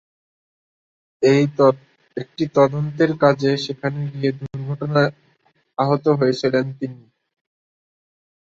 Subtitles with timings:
[2.17, 5.11] একটি তদন্তের কাজে সেখানে গিয়ে দুর্ঘটনায়
[5.77, 7.01] আহত হয়েছিলেন তিনি।